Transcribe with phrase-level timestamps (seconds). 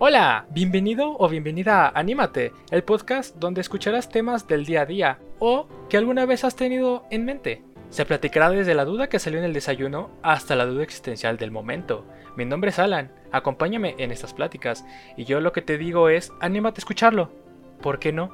[0.00, 5.18] Hola, bienvenido o bienvenida a Anímate, el podcast donde escucharás temas del día a día
[5.40, 7.64] o que alguna vez has tenido en mente.
[7.90, 11.50] Se platicará desde la duda que salió en el desayuno hasta la duda existencial del
[11.50, 12.04] momento.
[12.36, 16.30] Mi nombre es Alan, acompáñame en estas pláticas y yo lo que te digo es,
[16.38, 17.32] anímate a escucharlo.
[17.82, 18.30] ¿Por qué no?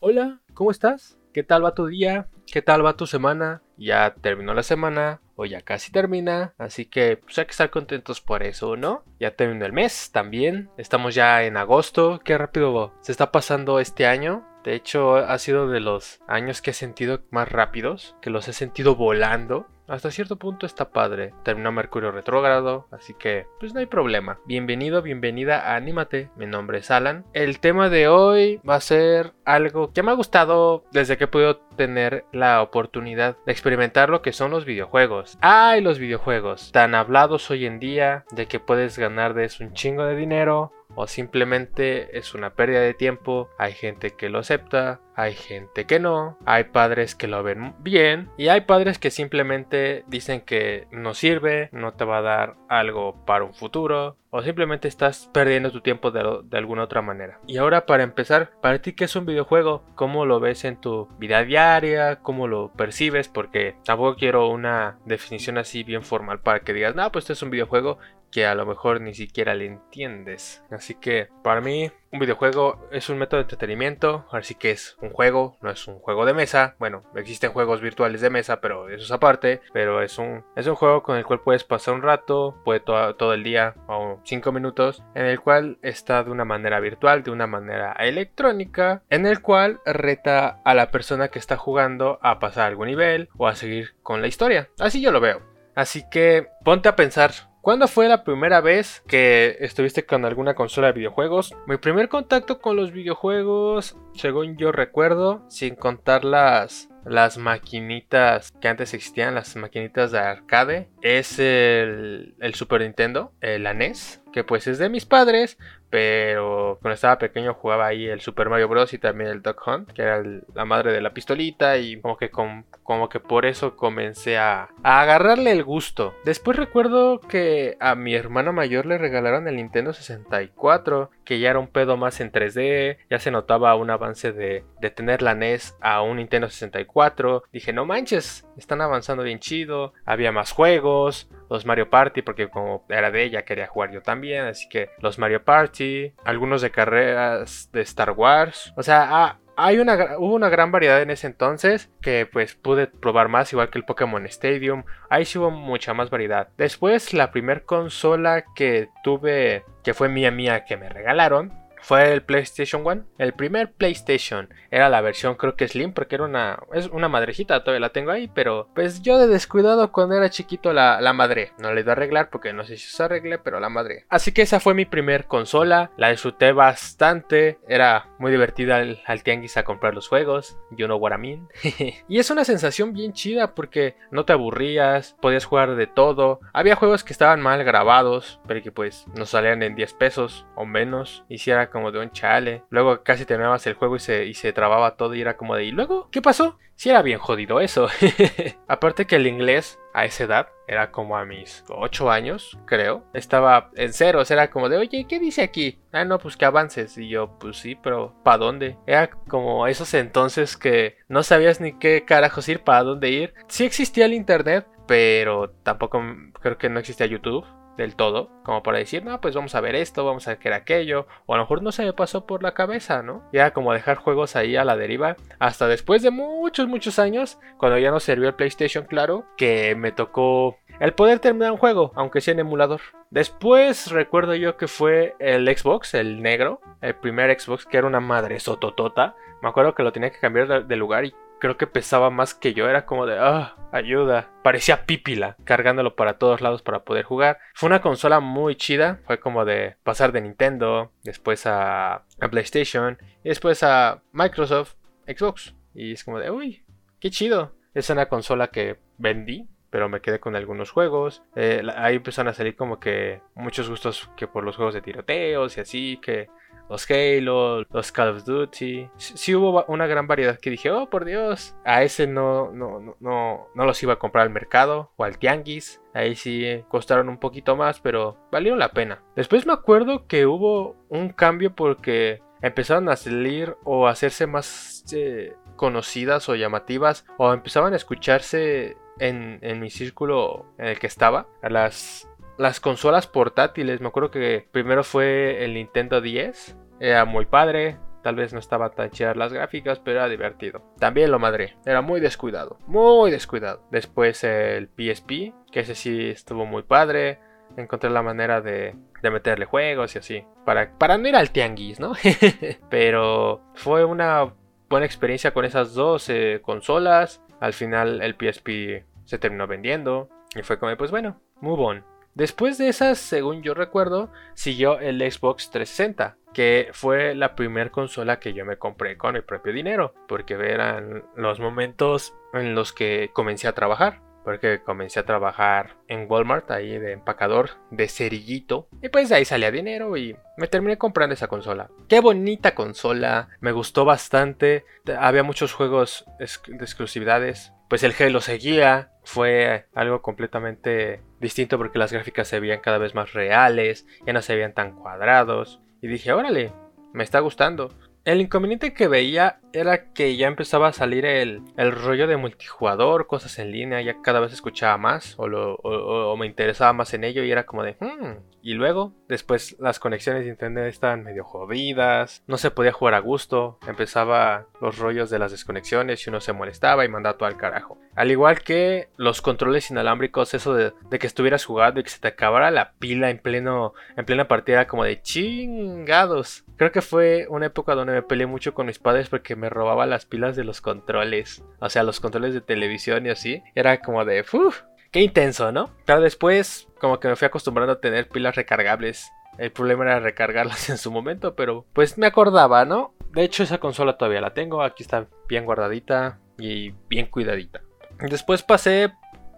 [0.00, 1.16] Hola, ¿cómo estás?
[1.32, 2.26] ¿Qué tal va tu día?
[2.54, 3.62] ¿Qué tal va tu semana?
[3.76, 8.20] Ya terminó la semana, o ya casi termina, así que pues hay que estar contentos
[8.20, 9.02] por eso, ¿no?
[9.18, 14.06] Ya terminó el mes también, estamos ya en agosto, qué rápido se está pasando este
[14.06, 14.46] año.
[14.62, 18.52] De hecho, ha sido de los años que he sentido más rápidos, que los he
[18.52, 19.66] sentido volando.
[19.86, 21.34] Hasta cierto punto está padre.
[21.42, 24.38] Terminó Mercurio retrógrado, así que pues no hay problema.
[24.46, 26.30] Bienvenido, bienvenida a Anímate.
[26.36, 27.26] Mi nombre es Alan.
[27.34, 31.28] El tema de hoy va a ser algo que me ha gustado desde que he
[31.28, 35.36] podido tener la oportunidad de experimentar lo que son los videojuegos.
[35.42, 39.74] Ay, los videojuegos, tan hablados hoy en día de que puedes ganar de eso un
[39.74, 43.48] chingo de dinero o simplemente es una pérdida de tiempo.
[43.58, 48.30] Hay gente que lo acepta, hay gente que no, hay padres que lo ven bien
[48.36, 53.24] y hay padres que simplemente dicen que no sirve, no te va a dar algo
[53.24, 57.38] para un futuro o simplemente estás perdiendo tu tiempo de, alguna otra manera.
[57.46, 61.06] Y ahora para empezar, para ti qué es un videojuego, cómo lo ves en tu
[61.18, 66.72] vida diaria, cómo lo percibes, porque tampoco quiero una definición así bien formal para que
[66.72, 67.98] digas, no, pues esto es un videojuego
[68.34, 70.64] que a lo mejor ni siquiera le entiendes.
[70.68, 75.10] Así que para mí un videojuego es un método de entretenimiento, así que es un
[75.10, 76.74] juego, no es un juego de mesa.
[76.80, 79.60] Bueno, existen juegos virtuales de mesa, pero eso es aparte.
[79.72, 83.34] Pero es un, es un juego con el cual puedes pasar un rato, puede todo
[83.34, 87.46] el día o 5 minutos, en el cual está de una manera virtual, de una
[87.46, 92.88] manera electrónica, en el cual reta a la persona que está jugando a pasar algún
[92.88, 94.70] nivel o a seguir con la historia.
[94.80, 95.40] Así yo lo veo.
[95.76, 97.32] Así que ponte a pensar,
[97.64, 101.54] ¿Cuándo fue la primera vez que estuviste con alguna consola de videojuegos?
[101.66, 108.68] Mi primer contacto con los videojuegos, según yo recuerdo, sin contar las, las maquinitas que
[108.68, 114.78] antes existían, las maquinitas de arcade, es el, Super Nintendo, la NES, que pues es
[114.78, 115.56] de mis padres,
[115.94, 118.92] pero cuando estaba pequeño jugaba ahí el Super Mario Bros.
[118.92, 120.20] y también el Duck Hunt, que era
[120.52, 125.02] la madre de la pistolita y como que, como que por eso comencé a, a,
[125.02, 126.12] agarrarle el gusto.
[126.24, 131.60] Después recuerdo que a mi hermana mayor le regalaron el Nintendo 64, que ya era
[131.60, 135.76] un pedo más en 3D, ya se notaba un avance de, de tener la NES
[135.80, 137.44] a un Nintendo 64.
[137.52, 142.84] Dije, no manches, están avanzando bien chido, había más juegos, los Mario Party, porque como
[142.88, 147.70] era de ella quería jugar yo también, así que los Mario Party, algunos de carreras
[147.72, 152.26] de Star Wars, o sea, hay una, hubo una gran variedad en ese entonces que
[152.26, 154.84] pues pude probar más, igual que el Pokémon Stadium.
[155.08, 156.48] Ahí sí hubo mucha más variedad.
[156.56, 161.52] Después la primer consola que tuve, que fue mía mía que me regalaron,
[161.84, 163.04] fue el PlayStation 1.
[163.18, 167.62] El primer PlayStation era la versión creo que Slim porque era una es una madrejita,
[167.62, 171.52] todavía la tengo ahí, pero pues yo de descuidado cuando era chiquito la, la madre.
[171.58, 174.06] No le iba a arreglar porque no sé si se arregle, pero la madre.
[174.08, 179.22] Así que esa fue mi primer consola, la disfruté bastante, era muy divertida al, al
[179.22, 181.48] tianguis a comprar los juegos, you know what I mean.
[182.08, 186.40] y es una sensación bien chida porque no te aburrías, podías jugar de todo.
[186.54, 190.64] Había juegos que estaban mal grabados, pero que pues no salían en 10 pesos o
[190.64, 192.62] menos, y si era como de un chale.
[192.70, 195.64] Luego casi terminabas el juego y se, y se trababa todo y era como de
[195.64, 196.08] ¿y luego?
[196.12, 196.56] ¿Qué pasó?
[196.76, 197.88] Si era bien jodido eso.
[198.68, 203.04] Aparte que el inglés a esa edad era como a mis 8 años, creo.
[203.12, 205.80] Estaba en ceros, era como de, oye, ¿qué dice aquí?
[205.90, 206.96] Ah, no, pues que avances.
[206.96, 208.78] Y yo, pues sí, pero ¿para dónde?
[208.86, 213.34] Era como esos entonces que no sabías ni qué carajos ir, para dónde ir.
[213.48, 216.00] Sí existía el internet, pero tampoco
[216.40, 217.44] creo que no existía YouTube
[217.76, 221.06] del todo, como para decir, no, pues vamos a ver esto, vamos a ver aquello,
[221.26, 223.22] o a lo mejor no se me pasó por la cabeza, ¿no?
[223.32, 227.78] Ya como dejar juegos ahí a la deriva, hasta después de muchos, muchos años, cuando
[227.78, 232.20] ya no sirvió el PlayStation, claro, que me tocó el poder terminar un juego, aunque
[232.20, 232.80] sea en emulador.
[233.10, 238.00] Después recuerdo yo que fue el Xbox, el negro, el primer Xbox, que era una
[238.00, 239.14] madre sototota.
[239.40, 242.54] Me acuerdo que lo tenía que cambiar de lugar y creo que pesaba más que
[242.54, 242.68] yo.
[242.68, 244.30] Era como de, ah, ayuda.
[244.42, 247.38] Parecía pípila, cargándolo para todos lados para poder jugar.
[247.54, 249.00] Fue una consola muy chida.
[249.06, 254.74] Fue como de pasar de Nintendo, después a, a PlayStation y después a Microsoft,
[255.06, 255.54] Xbox.
[255.74, 256.64] Y es como de, uy,
[257.00, 257.54] qué chido.
[257.74, 261.24] Es una consola que vendí pero me quedé con algunos juegos.
[261.34, 265.56] Eh, ahí empezaron a salir como que muchos gustos que por los juegos de tiroteos
[265.56, 266.28] y así, que
[266.68, 268.88] los Halo, los Call of Duty.
[268.96, 273.48] Sí, hubo una gran variedad que dije, oh por Dios, a ese no, no, no,
[273.54, 275.80] no, los iba a comprar al mercado o al tianguis.
[275.92, 279.02] Ahí sí costaron un poquito más, pero valieron la pena.
[279.14, 284.84] Después me acuerdo que hubo un cambio porque empezaron a salir o a hacerse más
[284.92, 290.86] eh, conocidas o llamativas o empezaban a escucharse en, en, mi círculo en el que
[290.86, 291.26] estaba.
[291.42, 292.08] Las,
[292.38, 296.56] las consolas portátiles, me acuerdo que primero fue el Nintendo 10.
[296.80, 300.60] Era muy padre, Tal vez no estaba tan chidas las gráficas, pero era divertido.
[300.78, 303.62] También lo madre, era muy descuidado, muy descuidado.
[303.70, 307.18] Después el PSP, que ese sí estuvo muy padre.
[307.56, 310.24] Encontré la manera de, meterle juegos y así.
[310.44, 311.94] Para, para no ir al tianguis, ¿no?
[312.68, 314.34] pero fue una
[314.68, 317.22] buena experiencia con esas dos eh, consolas.
[317.40, 320.10] Al final el PSP se terminó vendiendo.
[320.36, 321.84] Y fue como, pues bueno, muy bon.
[322.14, 328.18] Después de esas, según yo recuerdo, siguió el Xbox 360 que fue la primera consola
[328.18, 333.10] que yo me compré con mi propio dinero, porque eran los momentos en los que
[333.14, 334.02] comencé a trabajar.
[334.24, 338.68] Porque comencé a trabajar en Walmart, ahí de empacador, de cerillito.
[338.80, 341.68] Y pues de ahí salía dinero y me terminé comprando esa consola.
[341.90, 344.64] Qué bonita consola, me gustó bastante.
[344.98, 347.52] Había muchos juegos de exclusividades.
[347.74, 352.94] Pues el Halo seguía, fue algo completamente distinto porque las gráficas se veían cada vez
[352.94, 355.60] más reales, ya no se veían tan cuadrados.
[355.82, 356.52] Y dije, órale,
[356.92, 357.74] me está gustando.
[358.04, 363.38] El inconveniente que veía era que ya empezaba a salir el, rollo de multijugador, cosas
[363.38, 367.30] en línea, ya cada vez escuchaba más o, o, me interesaba más en ello y
[367.30, 368.34] era como de, hmm.
[368.44, 372.98] Y luego, después las conexiones de internet estaban medio jodidas, no se podía jugar a
[372.98, 377.38] gusto, empezaba los rollos de las desconexiones y uno se molestaba y mandaba todo al
[377.38, 377.78] carajo.
[377.94, 382.08] Al igual que los controles inalámbricos, eso de, que estuvieras jugando y que se te
[382.08, 386.44] acabara la pila en, pleno, en plena partida como de chingados.
[386.56, 389.86] Creo que fue una época donde me peleé mucho con mis padres porque me robaba
[389.86, 391.44] las pilas de los controles.
[391.60, 393.42] O sea, los controles de televisión y así.
[393.54, 395.70] Era como de, uff, qué intenso, ¿no?
[395.84, 399.10] Pero después, como que me fui acostumbrando a tener pilas recargables.
[399.38, 402.94] El problema era recargarlas en su momento, pero pues me acordaba, ¿no?
[403.12, 404.62] De hecho, esa consola todavía la tengo.
[404.62, 407.62] Aquí está bien guardadita y bien cuidadita.
[407.98, 408.92] Después pasé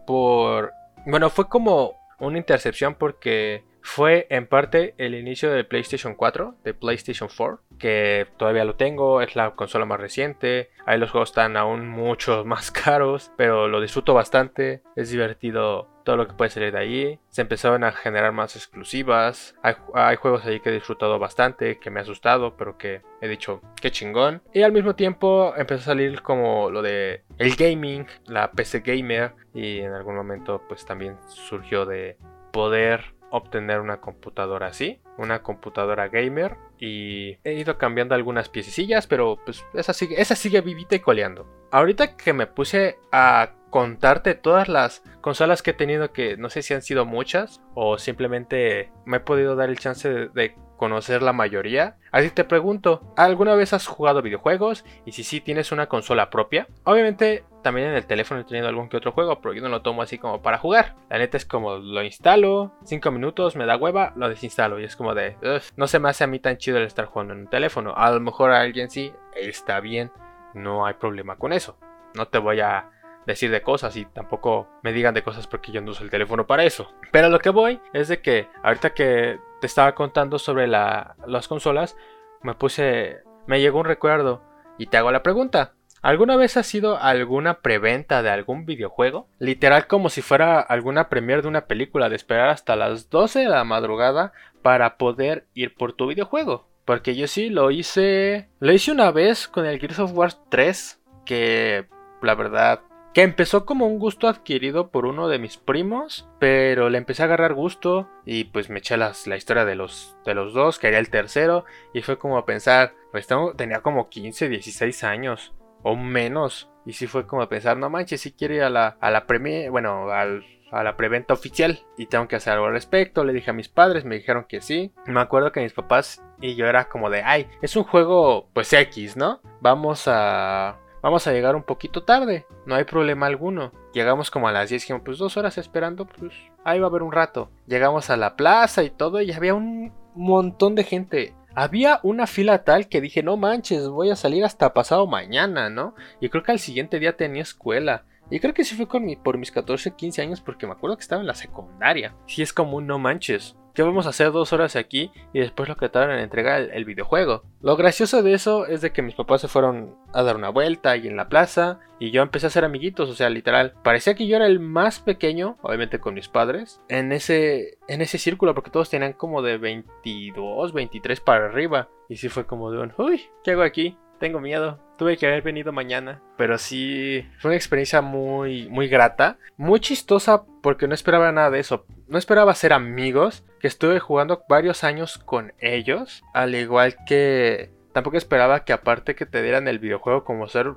[0.07, 0.73] por...
[1.05, 6.75] Bueno, fue como una intercepción porque fue en parte el inicio del PlayStation 4, de
[6.75, 11.57] PlayStation 4, que todavía lo tengo, es la consola más reciente, ahí los juegos están
[11.57, 16.73] aún mucho más caros, pero lo disfruto bastante, es divertido todo lo que puede salir
[16.73, 21.79] de ahí, se empezaron a generar más exclusivas, hay, juegos ahí que he disfrutado bastante,
[21.79, 25.83] que me ha asustado, pero que he dicho, qué chingón, y al mismo tiempo empezó
[25.83, 30.85] a salir como lo de el gaming, la PC gamer, y en algún momento pues
[30.85, 32.19] también surgió de
[32.51, 39.39] poder obtener una computadora así, una computadora gamer y he ido cambiando algunas piececillas, pero
[39.45, 41.47] pues esa sigue, esa sigue vivita y coleando.
[41.71, 46.63] Ahorita que me puse a contarte todas las consolas que he tenido que no sé
[46.63, 51.33] si han sido muchas o simplemente me he podido dar el chance de conocer la
[51.33, 51.97] mayoría.
[52.13, 54.85] Así te pregunto, ¿alguna vez has jugado videojuegos?
[55.05, 56.67] Y si sí tienes una consola propia.
[56.85, 59.83] Obviamente también en el teléfono he tenido algún que otro juego, pero yo no lo
[59.83, 60.95] tomo así como para jugar.
[61.11, 64.79] La neta es como lo instalo, 5 minutos, me da hueva, lo desinstalo.
[64.79, 65.37] Y es como de,
[65.77, 67.93] no se me hace a mí tan chido el estar jugando en un teléfono.
[67.97, 70.13] A lo mejor a alguien sí, está bien,
[70.55, 71.77] no hay problema con eso.
[72.15, 72.91] No te voy a
[73.27, 76.47] decir de cosas y tampoco me digan de cosas porque yo no uso el teléfono
[76.47, 76.93] para eso.
[77.13, 81.97] Pero lo que voy es de que ahorita que te estaba contando sobre las consolas,
[82.43, 84.43] me puse, me llegó un recuerdo
[84.79, 85.73] y te hago la pregunta.
[86.03, 89.29] ¿Alguna vez ha sido alguna preventa de algún videojuego?
[89.41, 93.49] Literal como si fuera alguna premier de una película de esperar hasta las 12 de
[93.49, 96.69] la madrugada para poder ir por tu videojuego.
[96.85, 101.03] Porque yo sí lo hice, lo hice una vez con el Gears of War 3
[101.25, 101.87] que
[102.23, 102.83] la verdad
[103.17, 107.25] que empezó como un gusto adquirido por uno de mis primos, pero le empecé a
[107.25, 110.99] agarrar gusto y pues me eché la historia de los, de los dos, que haría
[110.99, 116.69] el tercero, y fue como a pensar, pues tenía como 15, 16 años, o menos,
[116.85, 119.25] y sí fue como a pensar, no manches, si quiero ir a la, a la
[119.71, 123.25] bueno, a la preventa oficial y tengo que hacer algo al respecto.
[123.25, 124.93] Le dije a mis padres, me dijeron que sí.
[125.07, 128.73] Me acuerdo que mis papás y yo era como de, ay, es un juego pues
[128.75, 129.41] X, ¿no?
[129.63, 133.71] Vamos a Vamos a llegar un poquito tarde, no hay problema alguno.
[133.93, 136.33] Llegamos como a las 10, dijimos, pues dos horas esperando, pues
[136.65, 137.49] ahí va a haber un rato.
[137.69, 141.37] Llegamos a la plaza y todo y había un montón de gente.
[141.55, 145.95] Había una fila tal que dije, no manches, voy a salir hasta pasado mañana, ¿no?
[146.21, 148.03] Y creo que al siguiente día tenía escuela.
[148.29, 150.97] Y creo que sí fue con mi, por mis 14, 15 años porque me acuerdo
[150.97, 152.17] que estaba en la secundaria.
[152.27, 153.55] Sí es como un no manches.
[153.77, 155.11] ¿Qué vamos a hacer dos horas aquí?
[155.35, 157.43] Y después lo que tardan en entregar el, videojuego.
[157.61, 160.93] Lo gracioso de eso es de que mis papás se fueron a dar una vuelta
[160.93, 163.75] ahí en la plaza y yo empecé a hacer amiguitos, o sea, literal.
[163.85, 168.17] Parecía que yo era el más pequeño, obviamente con mis padres, en ese, en ese
[168.17, 171.91] círculo, porque todos tenían como de 22, 23 para arriba.
[172.09, 173.99] Y sí fue como de un, uy, ¿qué hago aquí?
[174.19, 174.81] Tengo miedo.
[174.97, 176.23] Tuve que haber venido mañana.
[176.39, 179.37] Pero sí, fue una experiencia muy, muy grata.
[179.59, 181.85] Muy chistosa porque no esperaba nada de eso.
[182.09, 183.45] No esperaba ser amigos.
[183.61, 186.23] Que estuve jugando varios años con ellos.
[186.35, 190.75] Al igual que tampoco esperaba que aparte que te dieran el videojuego como ser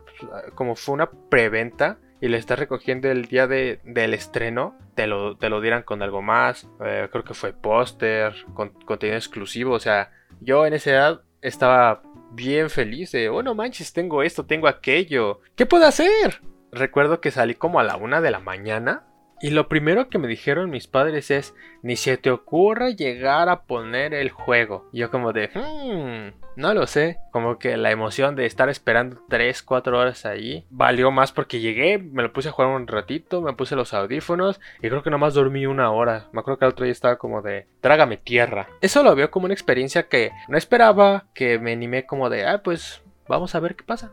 [0.55, 5.37] como fue una preventa y le estás recogiendo el día de, del estreno, te lo,
[5.37, 6.67] te lo dieran con algo más.
[6.83, 9.73] Eh, creo que fue póster, con, contenido exclusivo.
[9.73, 14.45] O sea, yo en esa edad estaba bien feliz de, oh no manches, tengo esto,
[14.45, 15.41] tengo aquello.
[15.55, 16.41] ¿Qué puedo hacer?
[16.71, 19.03] Recuerdo que salí como a la una de la mañana
[19.41, 23.63] y lo primero que me dijeron mis padres es, ni se te ocurra llegar a
[23.63, 24.89] poner el juego.
[24.91, 27.19] yo como de, hmm, no lo sé.
[27.31, 31.97] Como que la emoción de estar esperando 3, 4 horas allí valió más porque llegué,
[31.97, 35.33] me lo puse a jugar un ratito, me puse los audífonos y creo que nomás
[35.35, 36.27] dormí una hora.
[36.33, 38.67] Me acuerdo que el otro día estaba como de, trágame tierra.
[38.81, 42.61] Eso lo veo como una experiencia que no esperaba, que me animé como de, ah,
[42.61, 44.11] pues vamos a ver qué pasa.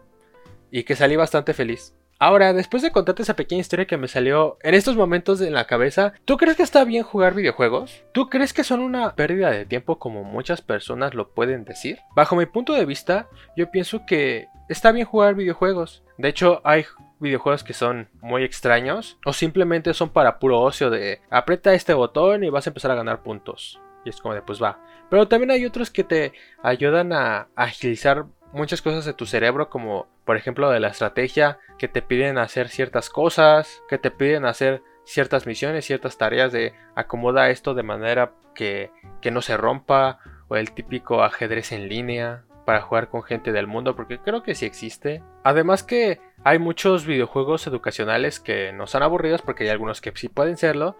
[0.70, 1.95] Y que salí bastante feliz.
[2.18, 5.66] Ahora, después de contarte esa pequeña historia que me salió en estos momentos en la
[5.66, 8.04] cabeza, ¿tú crees que está bien jugar videojuegos?
[8.12, 11.98] ¿Tú crees que son una pérdida de tiempo como muchas personas lo pueden decir?
[12.14, 16.04] Bajo mi punto de vista, yo pienso que está bien jugar videojuegos.
[16.16, 16.86] De hecho, hay
[17.20, 22.44] videojuegos que son muy extraños o simplemente son para puro ocio de aprieta este botón
[22.44, 23.78] y vas a empezar a ganar puntos.
[24.06, 24.80] Y es como de pues va.
[25.10, 26.32] Pero también hay otros que te
[26.62, 31.88] ayudan a agilizar muchas cosas de tu cerebro, como por ejemplo de la estrategia, que
[31.88, 37.50] te piden hacer ciertas cosas, que te piden hacer ciertas misiones, ciertas tareas de acomoda
[37.50, 42.82] esto de manera que, que no se rompa, o el típico ajedrez en línea para
[42.82, 45.22] jugar con gente del mundo, porque creo que sí existe.
[45.44, 50.28] Además que hay muchos videojuegos educacionales que no son aburridos, porque hay algunos que sí
[50.28, 50.96] pueden serlo,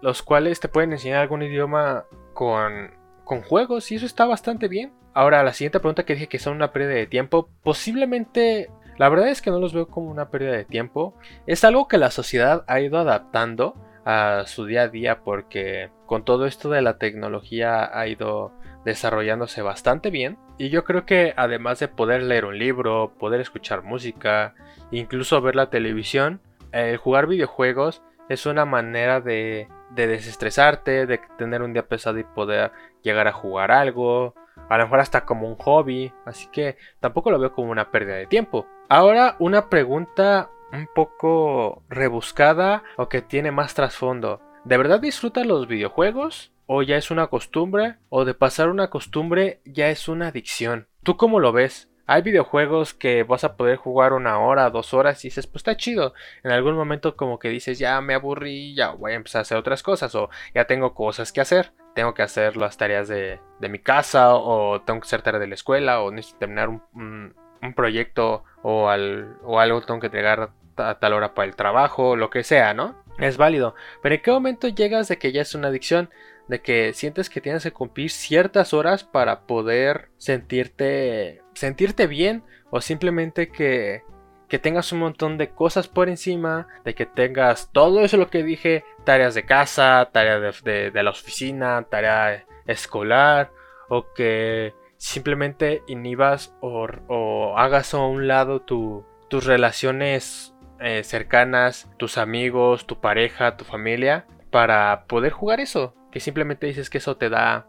[0.00, 2.04] los cuales te pueden enseñar algún idioma
[2.34, 2.92] con,
[3.24, 4.92] con juegos, y eso está bastante bien.
[5.14, 8.68] Ahora, la siguiente pregunta que dije que son una pérdida de tiempo, posiblemente,
[8.98, 11.14] la verdad es que no los veo como una pérdida de tiempo.
[11.46, 16.24] Es algo que la sociedad ha ido adaptando a su día a día porque con
[16.24, 18.52] todo esto de la tecnología ha ido
[18.84, 20.36] desarrollándose bastante bien.
[20.58, 24.54] Y yo creo que además de poder leer un libro, poder escuchar música,
[24.90, 26.40] incluso ver la televisión,
[26.72, 32.24] el jugar videojuegos es una manera de, de desestresarte, de tener un día pesado y
[32.24, 32.72] poder
[33.02, 34.34] llegar a jugar algo,
[34.68, 38.16] a lo mejor hasta como un hobby, así que tampoco lo veo como una pérdida
[38.16, 38.66] de tiempo.
[38.88, 44.40] Ahora una pregunta un poco rebuscada o que tiene más trasfondo.
[44.64, 46.52] ¿De verdad disfrutas los videojuegos?
[46.66, 47.96] ¿O ya es una costumbre?
[48.08, 50.88] ¿O de pasar una costumbre ya es una adicción?
[51.02, 51.90] ¿Tú cómo lo ves?
[52.06, 55.76] Hay videojuegos que vas a poder jugar una hora, dos horas y dices, pues está
[55.76, 56.12] chido.
[56.42, 59.56] En algún momento como que dices, ya me aburrí, ya voy a empezar a hacer
[59.56, 61.72] otras cosas o ya tengo cosas que hacer.
[61.94, 65.54] Tengo que hacer las tareas de, mi casa o tengo que hacer tareas de la
[65.54, 67.34] escuela o necesito terminar un,
[67.74, 72.28] proyecto o, al, o algo tengo que entregar a tal hora para el trabajo, lo
[72.28, 73.02] que sea, ¿no?
[73.18, 73.74] Es válido.
[74.02, 76.10] Pero ¿en qué momento llegas de que ya es una adicción?
[76.46, 82.80] de que sientes que tienes que cumplir ciertas horas para poder sentirte sentirte bien o
[82.80, 84.02] simplemente que
[84.48, 88.42] que tengas un montón de cosas por encima, de que tengas todo eso lo que
[88.42, 93.50] dije, tareas de casa, tareas de, la oficina, tarea escolar,
[93.88, 102.18] o que simplemente inhibas o, hagas a un lado tus tus relaciones eh, cercanas, tus
[102.18, 105.96] amigos, tu pareja, tu familia, para poder jugar eso.
[106.12, 107.66] Que simplemente dices que eso te da,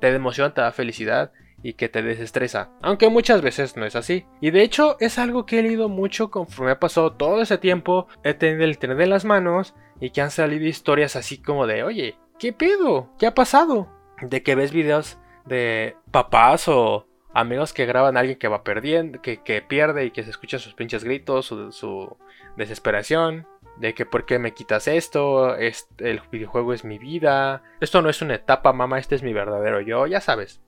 [0.00, 2.70] te da emoción, te da felicidad y que te desestresa.
[2.82, 4.26] Aunque muchas veces no es así.
[4.40, 8.08] Y de hecho es algo que he leído mucho conforme ha pasado todo ese tiempo.
[8.24, 11.82] He tenido el tener en las manos y que han salido historias así como de,
[11.84, 13.10] oye, ¿qué pedo?
[13.18, 13.88] ¿Qué ha pasado?
[14.20, 19.20] De que ves videos de papás o amigos que graban a alguien que va perdiendo,
[19.22, 22.16] que, pierde y que se escucha sus pinches gritos, su, su
[22.56, 28.10] desesperación, de que por qué me quitas esto, el videojuego es mi vida, esto no
[28.10, 30.60] es una etapa, mamá, este es mi verdadero yo, ya sabes.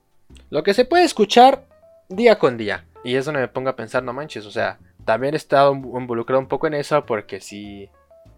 [0.49, 1.65] Lo que se puede escuchar
[2.09, 2.85] día con día.
[3.03, 6.39] Y es donde me pongo a pensar, no manches, o sea, también he estado involucrado
[6.39, 7.89] un poco en eso porque sí,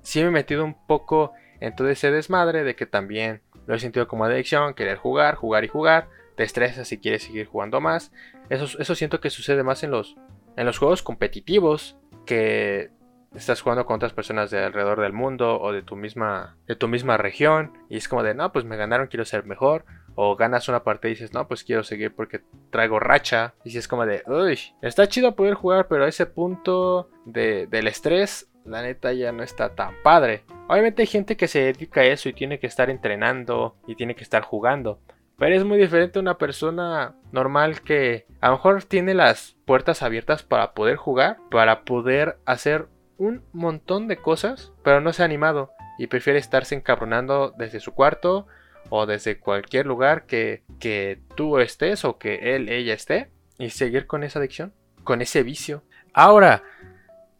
[0.01, 3.79] sí me he metido un poco en todo ese desmadre de que también lo he
[3.79, 8.13] sentido como adicción, querer jugar, jugar y jugar te estresas y quieres seguir jugando más.
[8.49, 10.15] Eso, eso siento que sucede más en los,
[10.55, 12.91] en los juegos competitivos que
[13.35, 16.87] estás jugando con otras personas de alrededor del mundo o de tu misma, de tu
[16.87, 19.83] misma región y es como de, no, pues me ganaron, quiero ser mejor.
[20.19, 23.53] O ganas una partida y dices, no, pues quiero seguir porque traigo racha.
[23.63, 27.67] Y si es como de, uy, está chido poder jugar, pero a ese punto de,
[27.67, 30.43] del estrés, la neta ya no está tan padre.
[30.67, 34.15] Obviamente hay gente que se dedica a eso y tiene que estar entrenando y tiene
[34.15, 34.99] que estar jugando.
[35.37, 40.01] Pero es muy diferente a una persona normal que a lo mejor tiene las puertas
[40.01, 45.25] abiertas para poder jugar, para poder hacer un montón de cosas, pero no se ha
[45.25, 48.47] animado y prefiere estarse encabronando desde su cuarto
[48.89, 54.07] o desde cualquier lugar que, que tú estés o que él, ella esté y seguir
[54.07, 55.83] con esa adicción, con ese vicio.
[56.13, 56.63] Ahora,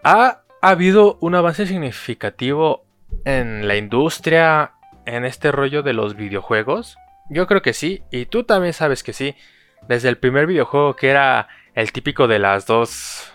[0.04, 2.86] ¿ha habido un avance significativo
[3.26, 4.74] en la industria,
[5.06, 6.98] en este rollo de los videojuegos?
[7.30, 9.36] Yo creo que sí, y tú también sabes que sí.
[9.88, 13.32] Desde el primer videojuego que era el típico de las dos,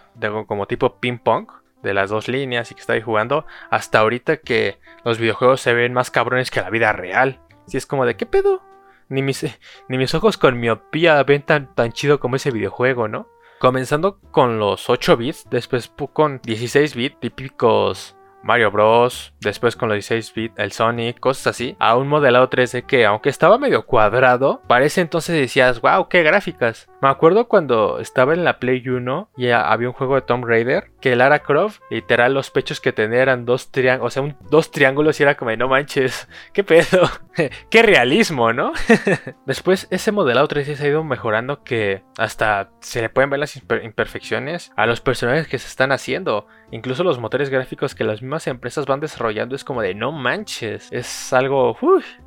[0.47, 1.49] como tipo ping pong,
[1.83, 5.75] de las dos líneas y que está ahí jugando, hasta ahorita que los videojuegos se
[5.75, 7.41] ven más cabrones que la vida real.
[7.67, 8.63] Si es como de, ¿qué pedo?
[9.09, 9.45] Ni mis,
[9.89, 13.29] ni mis ojos con miopía ven tan, tan chido como ese videojuego, ¿no?
[13.61, 19.35] Comenzando con los 8 bits, después con 16 bits, típicos Mario Bros.
[19.41, 21.77] Después con los 16 bits, el Sonic, cosas así.
[21.79, 26.89] A un modelado 3D que, aunque estaba medio cuadrado, parece entonces decías, wow, qué gráficas.
[27.01, 30.93] Me acuerdo cuando estaba en la Play 1 y había un juego de Tomb Raider
[31.01, 35.19] que Lara Croft, literal, los pechos que tenía eran dos triángulos, o sea, dos triángulos
[35.19, 37.11] y era como, no manches, qué pedo,
[37.71, 38.73] qué realismo, ¿no?
[39.47, 43.57] Después, ese modelado 3D se ha ido mejorando que hasta se le pueden ver las
[43.57, 46.47] imperfecciones a los personajes que se están haciendo.
[46.73, 50.89] Incluso los motores gráficos que las mismas empresas van desarrollando es como de no manches.
[50.91, 51.77] Es algo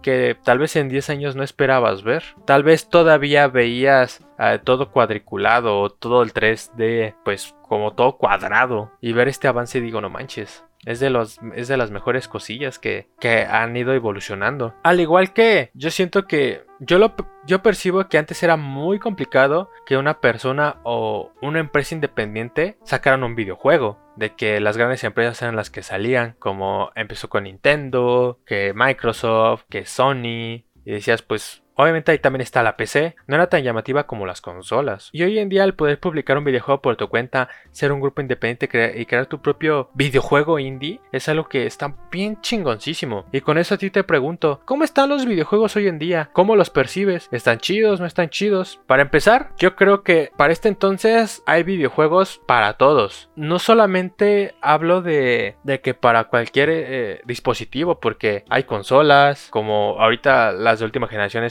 [0.04, 2.24] que tal vez en 10 años no esperabas ver.
[2.46, 8.92] Tal vez todavía veías ah, todo cuadriculado o todo el 3D, pues como todo cuadrado.
[9.02, 10.64] Y ver este avance digo no manches.
[10.86, 14.76] Es de, los, es de las mejores cosillas que, que han ido evolucionando.
[14.84, 17.16] Al igual que yo siento que yo, lo,
[17.48, 23.24] yo percibo que antes era muy complicado que una persona o una empresa independiente sacaran
[23.24, 24.05] un videojuego.
[24.16, 29.64] De que las grandes empresas eran las que salían, como empezó con Nintendo, que Microsoft,
[29.70, 30.66] que Sony.
[30.86, 34.42] Y decías, pues Obviamente ahí también está la PC, no era tan llamativa como las
[34.42, 35.10] consolas.
[35.12, 38.22] Y hoy en día el poder publicar un videojuego por tu cuenta, ser un grupo
[38.22, 43.26] independiente y crear tu propio videojuego indie es algo que está bien chingoncísimo.
[43.32, 46.30] Y con eso a ti te pregunto, ¿cómo están los videojuegos hoy en día?
[46.32, 47.28] ¿Cómo los percibes?
[47.32, 48.00] ¿Están chidos?
[48.00, 48.80] ¿No están chidos?
[48.88, 53.30] Para empezar, yo creo que para este entonces hay videojuegos para todos.
[53.36, 60.80] No solamente hablo de, que para cualquier eh, dispositivo, porque hay consolas, como ahorita las
[60.80, 61.44] de última generación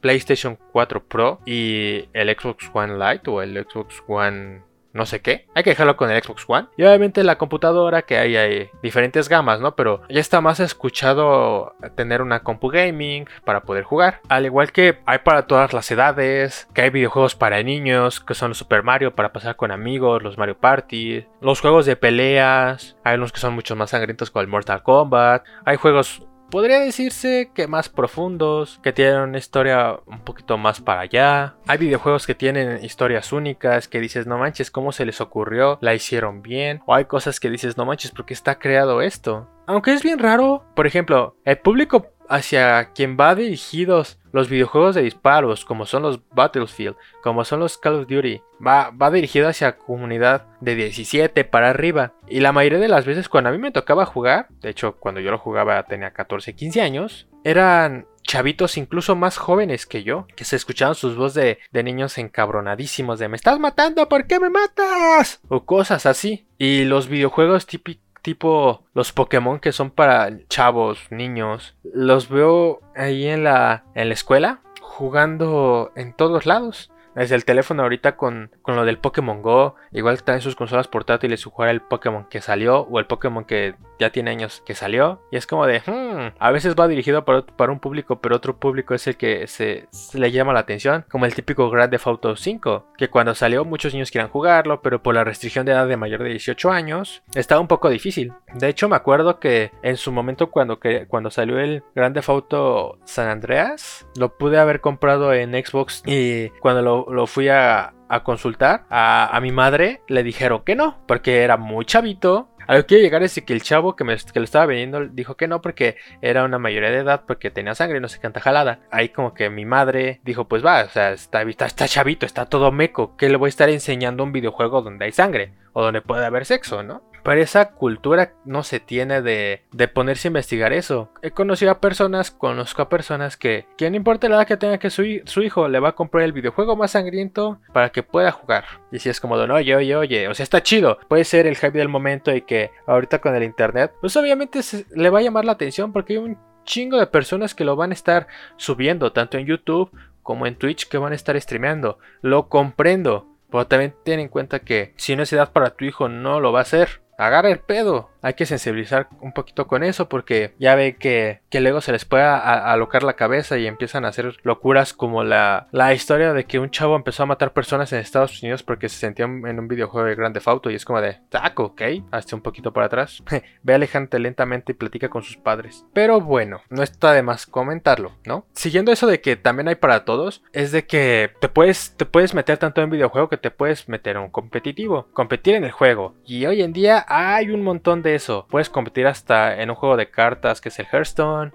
[0.00, 4.66] PlayStation 4 Pro y el Xbox One Lite o el Xbox One
[4.96, 5.46] no sé qué.
[5.54, 6.68] Hay que dejarlo con el Xbox One.
[6.76, 9.76] Y obviamente la computadora que hay, hay diferentes gamas, ¿no?
[9.76, 14.20] Pero ya está más escuchado tener una compu gaming para poder jugar.
[14.28, 18.48] Al igual que hay para todas las edades, que hay videojuegos para niños, que son
[18.48, 23.16] los Super Mario para pasar con amigos, los Mario Party, los juegos de peleas, hay
[23.16, 27.66] unos que son mucho más sangrientos como el Mortal Kombat, hay juegos podría decirse que
[27.66, 31.56] más profundos, que tienen una historia un poquito más para allá.
[31.66, 35.78] Hay videojuegos que tienen historias únicas, que dices, no manches, ¿cómo se les ocurrió?
[35.80, 36.82] ¿La hicieron bien?
[36.86, 39.48] O hay cosas que dices, no manches, ¿por qué está creado esto?
[39.66, 45.02] Aunque es bien raro, por ejemplo, el público hacia quien va dirigidos los videojuegos de
[45.02, 49.78] disparos, como son los Battlefield, como son los Call of Duty, va, va dirigido hacia
[49.78, 52.12] comunidad de 17 para arriba.
[52.28, 55.20] Y la mayoría de las veces cuando a mí me tocaba jugar, de hecho cuando
[55.20, 60.44] yo lo jugaba tenía 14, 15 años, eran chavitos incluso más jóvenes que yo, que
[60.44, 64.50] se escuchaban sus voces de, de, niños encabronadísimos de me estás matando, ¿por qué me
[64.50, 65.40] matas?
[65.48, 66.46] O cosas así.
[66.58, 71.76] Y los videojuegos típicos tipo los Pokémon que son para chavos, niños.
[71.84, 77.84] Los veo ahí en la, en la escuela jugando en todos lados desde el teléfono
[77.84, 79.76] ahorita con, con lo del Pokémon Go.
[79.92, 84.10] Igual en sus consolas portátiles jugar el Pokémon que salió o el Pokémon que ya
[84.10, 85.20] tiene años que salió.
[85.30, 88.58] Y es como de, hmm, a veces va dirigido para, para, un público, pero otro
[88.58, 91.04] público es el que se, le llama la atención.
[91.08, 95.02] Como el típico Grand Theft Auto 5, que cuando salió muchos niños quieran jugarlo, pero
[95.02, 98.32] por la restricción de edad de mayor de 18 años, estaba un poco difícil.
[98.54, 102.98] De hecho, me acuerdo que en su momento cuando, cuando salió el Grand Theft Auto
[103.04, 107.92] San Andreas, lo pude haber comprado en Xbox y cuando lo lo, fui a,
[108.24, 112.48] consultar, a, mi madre le dijeron que no, porque era muy chavito.
[112.66, 115.06] A lo que quiero llegar es que el chavo que, me, que lo estaba vendiendo
[115.06, 118.18] dijo que no porque era una mayoría de edad, porque tenía sangre y no sé
[118.20, 118.80] qué jalada.
[118.90, 122.46] Ahí como que mi madre dijo, pues va, o sea, está, está, está chavito, está
[122.46, 126.02] todo meco, que le voy a estar enseñando un videojuego donde hay sangre o donde
[126.02, 127.02] puede haber sexo, ¿no?
[127.26, 131.10] Pero esa cultura no se tiene de, de ponerse a investigar eso.
[131.22, 134.78] He conocido a personas, conozco a personas que, que no importa la edad que tenga
[134.78, 138.30] que su, su hijo, le va a comprar el videojuego más sangriento para que pueda
[138.30, 138.64] jugar.
[138.92, 141.00] Y si es como de, oye, oye, oye, o sea, está chido.
[141.08, 144.60] Puede ser el hype del momento y que ahorita con el internet, pues obviamente
[144.94, 147.90] le va a llamar la atención porque hay un chingo de personas que lo van
[147.90, 149.90] a estar subiendo, tanto en YouTube
[150.22, 151.98] como en Twitch, que van a estar streameando.
[152.22, 153.26] Lo comprendo.
[153.50, 156.52] Pero también ten en cuenta que si no es edad para tu hijo, no lo
[156.52, 157.00] va a hacer.
[157.16, 161.60] Agarra el pedo hay que sensibilizar un poquito con eso porque ya ve que, que
[161.60, 165.94] luego se les puede alocar la cabeza y empiezan a hacer locuras como la, la
[165.94, 169.26] historia de que un chavo empezó a matar personas en Estados Unidos porque se sentía
[169.26, 172.72] en un videojuego de Grande Auto y es como de taco, ok, hazte un poquito
[172.72, 173.22] para atrás,
[173.62, 175.86] ve alejante lentamente y platica con sus padres.
[175.92, 178.44] Pero bueno, no está de más comentarlo, ¿no?
[178.54, 182.34] Siguiendo eso de que también hay para todos, es de que te puedes, te puedes
[182.34, 186.16] meter tanto en videojuego que te puedes meter en un competitivo, competir en el juego.
[186.26, 188.46] Y hoy en día hay un montón de eso.
[188.50, 191.52] Puedes competir hasta en un juego de cartas que es el Hearthstone,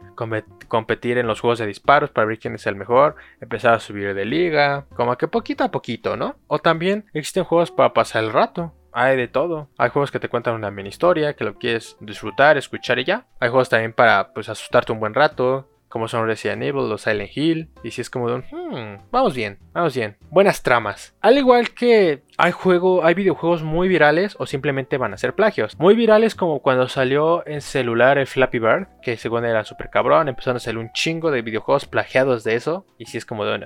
[0.67, 4.13] competir en los juegos de disparos para ver quién es el mejor, empezar a subir
[4.13, 6.35] de liga, como que poquito a poquito, ¿no?
[6.47, 8.73] O también existen juegos para pasar el rato.
[8.93, 9.69] Hay de todo.
[9.77, 13.25] Hay juegos que te cuentan una mini historia, que lo quieres disfrutar, escuchar y ya.
[13.39, 17.29] Hay juegos también para pues asustarte un buen rato, como son Resident Evil o Silent
[17.35, 17.69] Hill.
[17.83, 20.17] Y si es como de un, hmm, vamos bien, vamos bien.
[20.31, 21.15] Buenas tramas.
[21.21, 25.77] Al igual que hay juego, hay videojuegos muy virales o simplemente van a ser plagios.
[25.77, 30.27] Muy virales como cuando salió en celular el Flappy Bird, que según era súper cabrón,
[30.27, 32.87] empezaron a salir un chingo de videojuegos plagiados de eso.
[32.97, 33.63] Y si es como de un,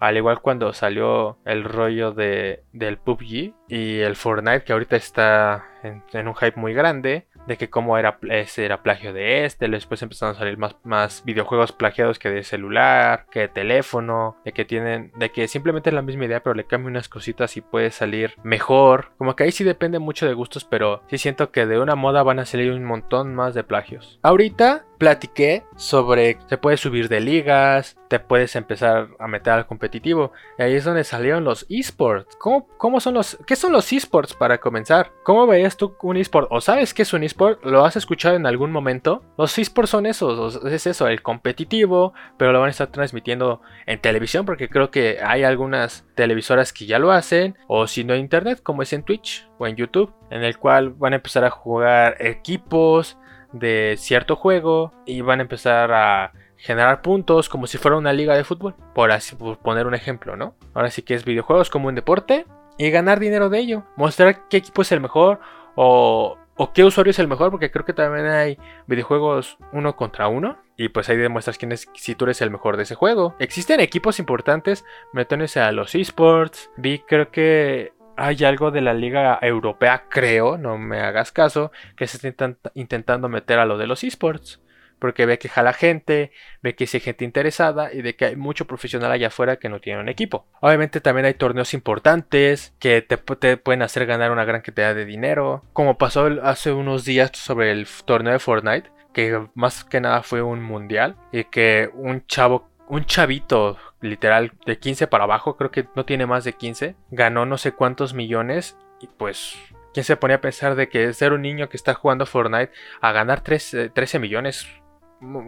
[0.00, 5.64] al igual cuando salió el rollo de, del PUBG y el Fortnite, que ahorita está
[5.82, 10.02] en un hype muy grande de que cómo era, ese era plagio de este, después
[10.02, 14.64] empezaron a salir más, más videojuegos plagiados que de celular, que de teléfono, de que
[14.64, 17.90] tienen, de que simplemente es la misma idea pero le cambian unas cositas y puede
[17.90, 21.78] salir mejor, como que ahí sí depende mucho de gustos, pero sí siento que de
[21.78, 24.18] una moda van a salir un montón más de plagios.
[24.22, 30.30] Ahorita platiqué sobre se puede subir de ligas, te puedes empezar a meter al competitivo.
[30.60, 32.36] Y ahí es donde salieron los esports.
[32.36, 35.10] ¿Cómo, son los, ¿Qué son los esports para comenzar?
[35.24, 36.46] ¿Cómo veías tú un esport?
[36.52, 37.64] ¿O sabes qué es un esport?
[37.64, 39.24] ¿Lo has escuchado en algún momento?
[39.36, 44.00] Los esports son esos, es eso, el competitivo, pero lo van a estar transmitiendo en
[44.00, 48.60] televisión porque creo que hay algunas televisoras que ya lo hacen, o si no internet,
[48.62, 52.16] como es en Twitch o en YouTube, en el cual van a empezar a jugar
[52.20, 53.18] equipos,
[53.52, 58.36] de cierto juego y van a empezar a generar puntos como si fuera una liga
[58.36, 60.54] de fútbol, por así poner un ejemplo, ¿no?
[60.74, 62.46] Ahora sí que es videojuegos como un deporte
[62.78, 65.40] y ganar dinero de ello, mostrar qué equipo es el mejor
[65.74, 70.28] o, o qué usuario es el mejor, porque creo que también hay videojuegos uno contra
[70.28, 73.34] uno y pues ahí demuestras quién es, si tú eres el mejor de ese juego.
[73.38, 79.38] Existen equipos importantes, metiéndose a los esports, vi creo que hay algo de la Liga
[79.42, 84.04] Europea, creo, no me hagas caso, que se está intentando meter a lo de los
[84.04, 84.60] esports.
[84.98, 86.30] Porque ve que jala gente,
[86.62, 89.80] ve que hay gente interesada y de que hay mucho profesional allá afuera que no
[89.80, 90.46] tiene un equipo.
[90.60, 95.04] Obviamente también hay torneos importantes que te, te pueden hacer ganar una gran cantidad de
[95.04, 95.64] dinero.
[95.72, 100.42] Como pasó hace unos días sobre el torneo de Fortnite, que más que nada fue
[100.42, 105.88] un mundial y que un chavo un chavito, literal, de 15 para abajo, creo que
[105.94, 109.56] no tiene más de 15, ganó no sé cuántos millones y pues...
[109.94, 113.12] ¿Quién se ponía a pensar de que ser un niño que está jugando Fortnite a
[113.12, 114.66] ganar 13, 13 millones?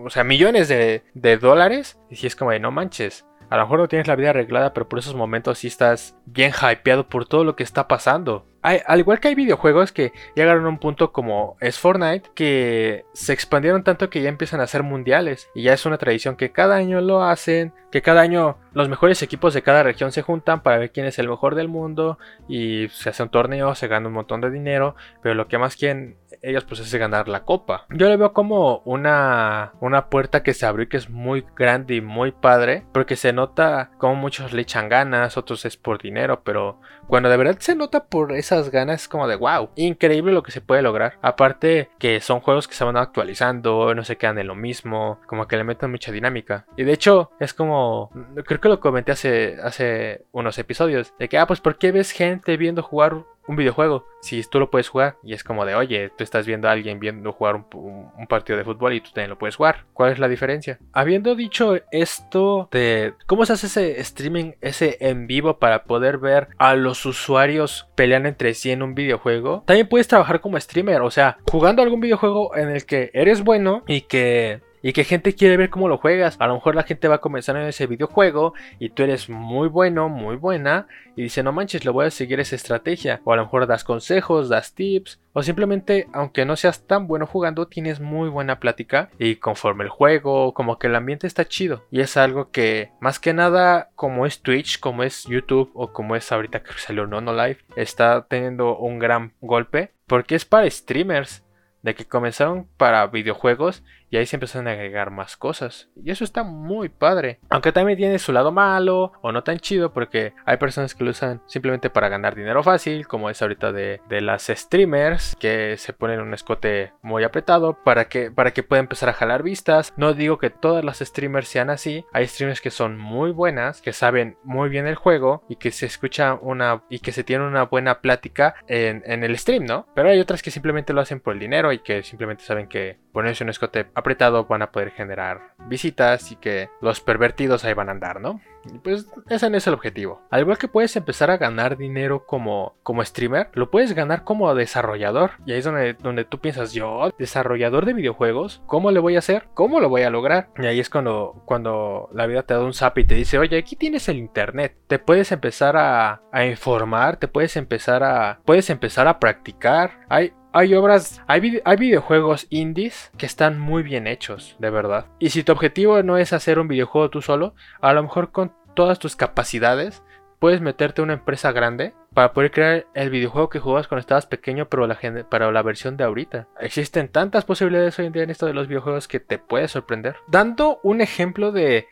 [0.05, 1.99] O sea, millones de, de dólares.
[2.11, 3.25] Y si es como de no manches.
[3.50, 6.52] A lo mejor no tienes la vida arreglada, pero por esos momentos sí estás bien
[6.52, 10.68] hypeado por todo lo que está pasando al igual que hay videojuegos que llegaron a
[10.70, 15.50] un punto como es Fortnite, que se expandieron tanto que ya empiezan a ser mundiales.
[15.54, 19.22] Y ya es una tradición que cada año lo hacen, que cada año los mejores
[19.22, 22.18] equipos de cada región se juntan para ver quién es el mejor del mundo.
[22.48, 24.96] Y se hace un torneo, se gana un montón de dinero.
[25.22, 27.87] Pero lo que más quieren ellos pues es ganar la copa.
[27.90, 32.00] Yo le veo como una, una puerta que se abrió que es muy grande y
[32.00, 32.85] muy padre.
[32.92, 36.42] Porque se nota como muchos le echan ganas, otros es por dinero.
[36.44, 40.52] Pero cuando de verdad se nota por esa ganas como de wow, increíble lo que
[40.52, 41.18] se puede lograr.
[41.22, 45.46] Aparte que son juegos que se van actualizando, no se quedan en lo mismo, como
[45.46, 46.66] que le meten mucha dinámica.
[46.76, 48.11] Y de hecho es como,
[48.44, 52.11] creo que lo comenté hace, hace unos episodios, de que, ah, pues ¿por qué ves
[52.11, 54.07] gente viendo jugar un videojuego.
[54.20, 56.98] Si tú lo puedes jugar y es como de, oye, tú estás viendo a alguien
[56.98, 59.85] viendo jugar un, partido de fútbol y tú también lo puedes jugar.
[59.92, 60.78] ¿Cuál es la diferencia?
[60.92, 66.48] Habiendo dicho esto de cómo se hace ese streaming, ese en vivo para poder ver
[66.59, 71.02] a los usuarios pelear entre sí en un videojuego, también puedes trabajar como streamer.
[71.02, 75.35] O sea, jugando algún videojuego en el que eres bueno y que y que gente
[75.35, 76.37] quiere ver cómo lo juegas.
[76.38, 79.66] A lo mejor la gente va a comenzar en ese videojuego y tú eres muy
[79.66, 83.23] bueno, muy buena y dice, no manches, le voy a seguir esa estrategia.
[83.25, 87.27] O a lo mejor das consejos, das tips, o simplemente, aunque no seas tan bueno
[87.27, 91.87] jugando, tienes muy buena plática y conforme el juego, como que el ambiente está chido.
[91.90, 96.14] Y es algo que, más que nada, como es Twitch, como es YouTube o como
[96.14, 101.42] es ahorita que salió Nono Live, está teniendo un gran golpe porque es para streamers
[101.85, 105.88] de que comenzaron para videojuegos y ahí se empezaron a agregar más cosas.
[105.96, 107.40] Y eso está muy padre.
[107.50, 111.11] Aunque también tiene su lado malo o no tan chido porque hay personas que lo
[111.11, 116.20] usan simplemente para ganar dinero fácil, como es ahorita de, las streamers que se ponen
[116.20, 119.92] un escote muy apretado para que, para que pueda empezar a jalar vistas.
[119.96, 122.05] No digo que todas las streamers sean así.
[122.12, 125.87] Hay streamers que son muy buenas, que saben muy bien el juego y que se
[125.87, 129.88] escucha una y que se tiene una buena plática en, en el stream, ¿no?
[129.96, 133.00] Pero hay otras que simplemente lo hacen por el dinero y que simplemente saben que
[133.12, 134.04] ponerse un escote apretado
[134.49, 138.40] van a poder generar visitas y que los pervertidos ahí van a andar, ¿no?
[138.83, 140.23] Pues ese no es el objetivo.
[140.31, 144.55] Al igual que puedes empezar a ganar dinero como, como streamer, lo puedes ganar como
[144.55, 145.33] desarrollador.
[145.45, 149.19] Y ahí es donde, donde tú piensas, yo, desarrollador de videojuegos, ¿cómo le voy a
[149.19, 149.49] hacer?
[149.55, 150.49] ¿Cómo lo voy a lograr?
[150.57, 153.59] Y ahí es cuando, cuando la vida te da un zap y te dice, oye,
[153.59, 154.77] aquí tienes el internet.
[154.87, 160.01] Te puedes empezar a, a informar, te puedes empezar a, puedes empezar a practicar.
[160.09, 165.07] Hay hay obras, hay, videojuegos indies que están muy bien hechos, de verdad.
[165.19, 168.53] Y si tu objetivo no es hacer un videojuego tú solo, a lo mejor con
[168.75, 170.05] todas tus capacidades
[170.38, 174.27] puedes meterte a una empresa grande para poder crear el videojuego que jugabas cuando estabas
[174.27, 174.97] pequeño, pero la,
[175.29, 176.47] para la versión de ahorita.
[176.61, 180.17] Existen tantas posibilidades hoy en día en esto de los videojuegos que te puede sorprender.
[180.29, 181.88] Dando un ejemplo de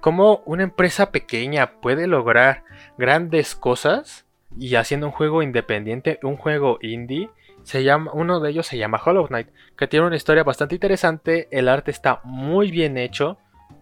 [0.00, 2.64] cómo una empresa pequeña puede lograr
[2.98, 4.26] grandes cosas
[4.58, 7.30] y haciendo un juego independiente, un juego indie
[7.64, 11.48] se llama, uno de ellos se llama Hollow Knight, que tiene una historia bastante interesante,
[11.50, 13.38] el arte está muy bien hecho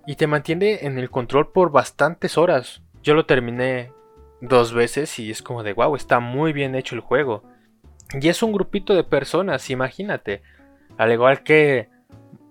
[0.07, 2.83] y te mantiene en el control por bastantes horas.
[3.03, 3.92] Yo lo terminé
[4.40, 7.42] dos veces y es como de wow, está muy bien hecho el juego.
[8.21, 10.42] Y es un grupito de personas, imagínate.
[10.97, 11.88] Al igual que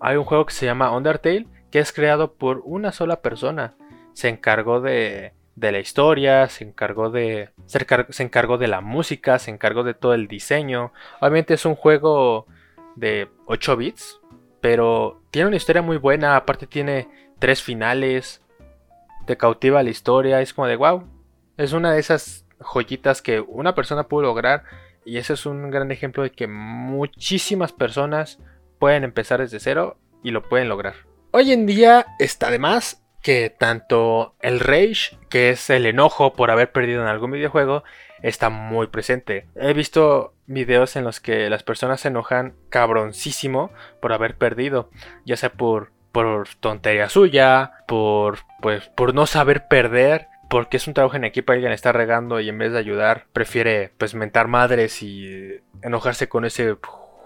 [0.02, 3.76] hay un juego que se llama Undertale, que es creado por una sola persona.
[4.14, 9.52] Se encargó de de la historia, se encargó de se, encargó de la música, se
[9.52, 10.92] encargó de todo el diseño.
[11.20, 12.48] Obviamente es un juego
[12.96, 14.20] de 8 bits,
[14.60, 18.42] pero tiene una historia muy buena, aparte tiene tres finales,
[19.28, 21.08] te cautiva la historia, es como de wow.
[21.58, 24.64] Es una de esas joyitas que una persona pudo lograr
[25.06, 28.40] y ese es un gran ejemplo de que muchísimas personas
[28.80, 30.96] pueden empezar desde cero y lo pueden lograr.
[31.30, 36.52] Hoy en día está de más que tanto el rage, que es el enojo por
[36.52, 37.84] haber perdido en algún videojuego,
[38.22, 39.48] está muy presente.
[39.56, 44.90] He visto videos en los que las personas se enojan cabroncísimo por haber perdido,
[45.26, 50.94] ya sea por, por tontería suya, por, pues, por no saber perder, porque es un
[50.94, 55.02] trabajo en equipo, alguien está regando y en vez de ayudar prefiere pues mentar madres
[55.02, 56.76] y enojarse con ese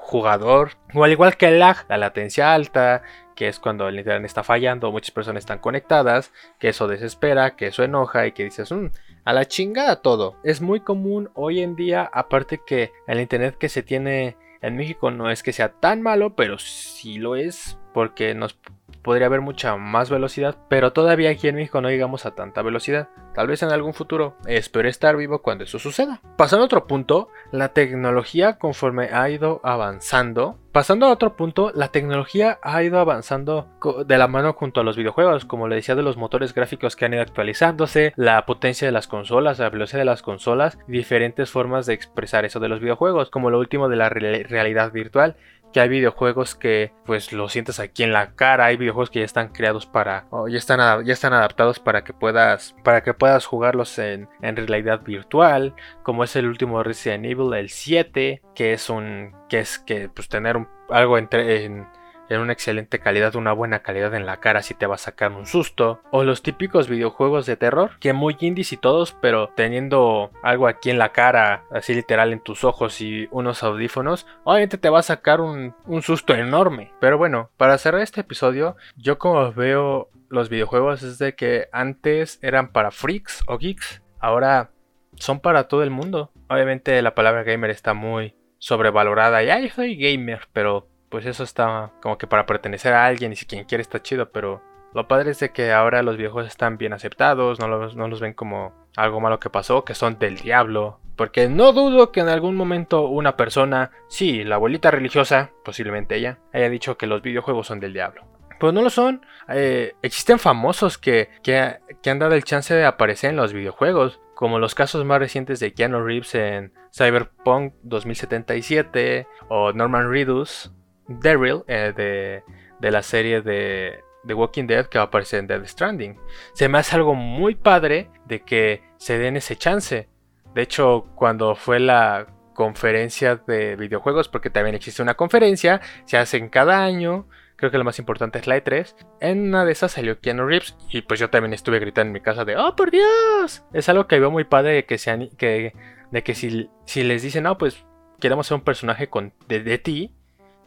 [0.06, 0.74] jugador.
[0.94, 3.02] O al igual que el lag, la latencia alta,
[3.36, 7.68] que es cuando el internet está fallando, muchas personas están conectadas, que eso desespera, que
[7.68, 8.88] eso enoja y que dices, mm,
[9.26, 10.36] a la chingada todo.
[10.44, 15.10] Es muy común hoy en día, aparte que el internet que se tiene en México
[15.10, 18.60] no es que sea tan malo, pero sí lo es, porque nos
[19.06, 23.10] podría haber mucha más velocidad, pero todavía aquí en México no llegamos a tanta velocidad.
[23.36, 26.22] Tal vez en algún futuro espero estar vivo cuando eso suceda.
[26.38, 30.58] Pasando a otro punto, la tecnología conforme ha ido avanzando.
[30.72, 33.68] Pasando a otro punto, la tecnología ha ido avanzando
[34.06, 37.06] de la mano junto a los videojuegos, como le decía de los motores gráficos que
[37.06, 41.86] han ido actualizándose, la potencia de las consolas, la velocidad de las consolas, diferentes formas
[41.86, 45.36] de expresar eso de los videojuegos, como lo último de la realidad virtual
[45.76, 49.26] que hay videojuegos que pues lo sientes aquí en la cara, hay videojuegos que ya
[49.26, 53.46] están creados para o ya están ya están adaptados para que puedas para que puedas
[53.46, 58.90] jugarlos en, en realidad virtual, como es el último Resident Evil el 7, que es
[58.90, 61.86] un que es que pues tener algo entre en
[62.30, 65.32] en una excelente calidad, una buena calidad en la cara si te va a sacar
[65.32, 66.02] un susto.
[66.12, 70.90] O los típicos videojuegos de terror, que muy indies y todos, pero teniendo algo aquí
[70.90, 75.04] en la cara, así literal en tus ojos y unos audífonos, obviamente te va a
[75.04, 76.92] sacar un, un susto enorme.
[77.00, 82.40] Pero bueno, para cerrar este episodio, yo como veo los videojuegos es de que antes
[82.42, 84.72] eran para freaks o geeks, ahora
[85.16, 86.32] son para todo el mundo.
[86.50, 89.44] Obviamente la palabra gamer está muy sobrevalorada.
[89.44, 93.36] Ya yo soy gamer, pero pues eso está como que para pertenecer a alguien y
[93.36, 94.62] si quien quiere está chido, pero
[94.96, 98.22] lo padre es de que ahora los viejos están bien aceptados, no los, no los
[98.22, 101.02] ven como algo malo que pasó, que son del diablo.
[101.18, 106.40] Porque no dudo que en algún momento una persona, sí, la abuelita religiosa, posiblemente ella,
[106.54, 108.24] haya dicho que los videojuegos son del diablo.
[108.58, 109.26] pues no lo son.
[109.50, 114.22] Eh, existen famosos que, que, que, han dado el chance de aparecer en los videojuegos,
[114.34, 120.72] como los casos más recientes de Keanu Reeves en Cyberpunk 2077 o Norman Reedus,
[121.08, 122.44] Daryl eh, de,
[122.80, 126.18] de, la serie de The Walking Dead que va a aparecer en Dead Stranding.
[126.54, 130.10] Se me hace algo muy padre de que se den ese chance.
[130.54, 136.50] De hecho, cuando fue la conferencia de videojuegos, porque también existe una conferencia, se hacen
[136.50, 138.96] cada año creo que lo más importante es la E3.
[139.22, 142.22] En una de esas salió Keanu Reeves y pues yo también estuve gritando en mi
[142.22, 143.64] casa de ¡Oh, por Dios!
[143.74, 145.74] Es algo que veo muy padre de que, sean, que,
[146.12, 147.86] de que si, si les dicen, no, pues
[148.20, 150.14] queremos ser un personaje con, de, ti,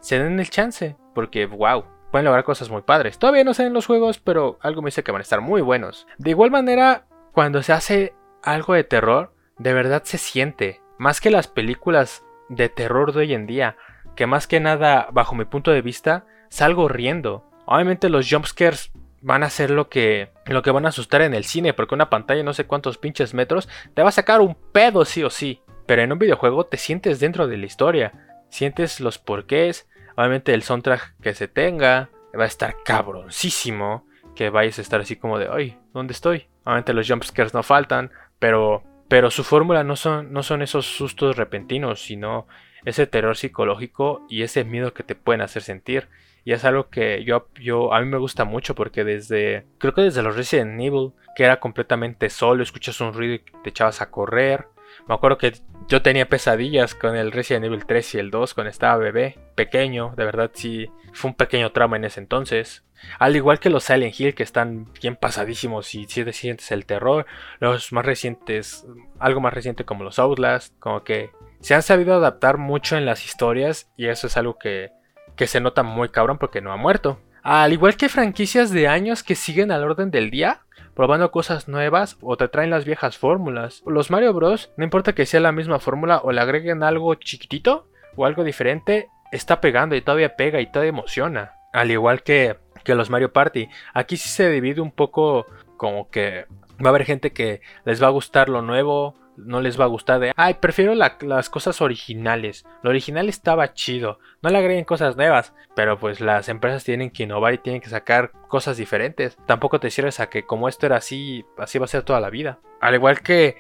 [0.01, 1.85] se den el chance, porque wow.
[2.11, 3.19] Pueden lograr cosas muy padres.
[3.19, 5.61] Todavía no sé en los juegos, pero algo me dice que van a estar muy
[5.61, 6.07] buenos.
[6.17, 10.81] De igual manera, cuando se hace algo de terror, de verdad se siente.
[10.99, 13.77] Más que las películas de terror de hoy en día,
[14.17, 17.45] que más que nada, bajo mi punto de vista, salgo riendo.
[17.67, 21.45] Obviamente los jumpscares van a ser lo que, lo que van a asustar en el
[21.45, 25.05] cine, porque una pantalla no sé cuántos pinches metros te va a sacar un pedo
[25.05, 25.63] sí o sí.
[25.87, 28.13] Pero en un videojuego te sientes dentro de la historia,
[28.49, 29.88] sientes los porqués,
[30.19, 34.05] obviamente el soundtrack que se tenga, va a estar cabroncísimo,
[34.35, 36.49] que vayas a estar así como de, ay, ¿dónde estoy?
[36.65, 41.37] Obviamente los jumpscares no faltan, pero, pero su fórmula no son, no son esos sustos
[41.37, 42.49] repentinos, sino
[42.85, 46.09] ese terror psicológico y ese miedo que te pueden hacer sentir.
[46.45, 50.03] Y es algo que yo, yo, a mí me gusta mucho porque desde, creo que
[50.03, 54.11] desde los Resident Evil, que era completamente solo, escuchas un ruido y te echabas a
[54.11, 54.67] correr.
[55.07, 55.53] Me acuerdo que
[55.89, 60.15] yo tenía pesadillas con el Resident Evil 3 y el 2 cuando estaba bebé, pequeño,
[60.17, 62.85] de verdad sí, fue un pequeño trauma en ese entonces.
[63.19, 67.27] Al igual que los Silent Hill que están bien pasadísimos y si sientes el terror,
[67.61, 68.87] los más recientes,
[69.19, 71.31] algo más reciente como los Outlast, como que
[71.61, 74.91] se han sabido adaptar mucho en las historias y eso es algo que
[75.39, 77.21] que se nota muy cabrón porque no ha muerto.
[77.43, 80.63] Al igual que franquicias de años que siguen al orden del día,
[80.99, 83.85] probando cosas nuevas o te traen las viejas fórmulas.
[83.87, 87.87] Los Mario Bros, no importa que sea la misma fórmula o le agreguen algo chiquitito
[88.17, 91.53] o algo diferente, está pegando y todavía pega y todavía emociona.
[91.73, 96.47] Al igual que, que los Mario Party, aquí sí se divide un poco como que
[96.85, 99.89] va a haber gente que les va a gustar lo nuevo, no les va a
[99.89, 102.65] gustar de, ay, prefiero las cosas originales.
[102.83, 104.19] Lo original estaba chido.
[104.43, 105.55] No le agreguen cosas nuevas.
[105.75, 109.39] Pero pues las empresas tienen que innovar y tienen que sacar cosas diferentes.
[109.47, 112.31] Tampoco te cierres a que como esto era así, así va a ser toda la
[112.31, 112.59] vida.
[112.81, 113.57] Al igual que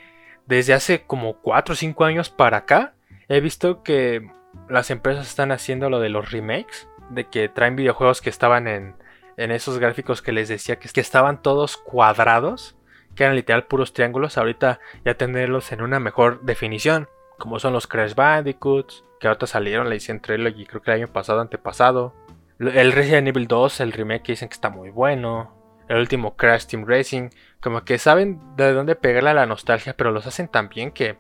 [0.47, 2.95] desde hace como 4 o 5 años para acá,
[3.29, 4.29] he visto que
[4.69, 6.89] las empresas están haciendo lo de los remakes.
[7.11, 8.95] De que traen videojuegos que estaban en,
[9.37, 12.78] en esos gráficos que les decía que, que estaban todos cuadrados
[13.19, 17.89] que eran literal puros triángulos, ahorita ya tenerlos en una mejor definición, como son los
[17.89, 22.15] Crash Bandicoots, que ahorita salieron, le dicen y creo que el año pasado, antepasado.
[22.61, 25.53] El Resident Evil 2, el remake dicen que está muy bueno.
[25.89, 30.13] El último Crash Team Racing, como que saben de dónde pegarle a la nostalgia, pero
[30.13, 31.19] los hacen tan bien que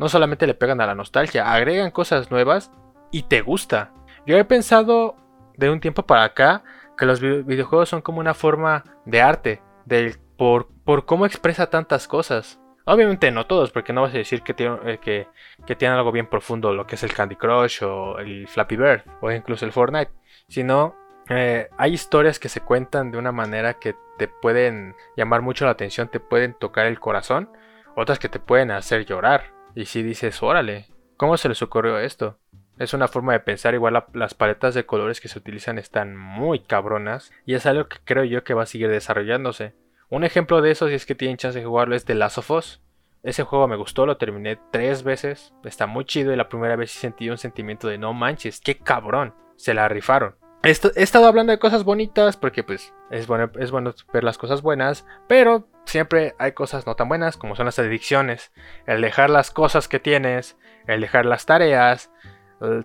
[0.00, 2.72] no solamente le pegan a la nostalgia, agregan cosas nuevas
[3.12, 3.92] y te gusta.
[4.26, 5.14] Yo he pensado
[5.56, 6.64] de un tiempo para acá
[6.96, 12.08] que los videojuegos son como una forma de arte, del por, por cómo expresa tantas
[12.08, 12.58] cosas.
[12.86, 15.28] Obviamente no todos, porque no vas a decir que tiene, eh, que,
[15.66, 19.02] que tiene algo bien profundo lo que es el Candy Crush o el Flappy Bird
[19.20, 20.12] o incluso el Fortnite,
[20.48, 20.96] sino
[21.28, 25.72] eh, hay historias que se cuentan de una manera que te pueden llamar mucho la
[25.72, 27.50] atención, te pueden tocar el corazón,
[27.94, 29.52] otras que te pueden hacer llorar.
[29.74, 30.86] Y si dices, órale,
[31.18, 32.38] ¿cómo se les ocurrió esto?
[32.78, 36.60] Es una forma de pensar, igual las paletas de colores que se utilizan están muy
[36.60, 39.74] cabronas y es algo que creo yo que va a seguir desarrollándose.
[40.10, 42.50] Un ejemplo de eso, si es que tienen chance de jugarlo, es The Last of
[42.50, 42.80] Us.
[43.22, 45.52] Ese juego me gustó, lo terminé tres veces.
[45.64, 49.34] Está muy chido y la primera vez sentí un sentimiento de no manches, qué cabrón.
[49.56, 50.36] Se la rifaron.
[50.62, 54.62] He, estado hablando de cosas bonitas porque pues es bueno, es bueno ver las cosas
[54.62, 58.52] buenas, pero siempre hay cosas no tan buenas como son las adicciones.
[58.86, 62.10] El dejar las cosas que tienes, el dejar las tareas,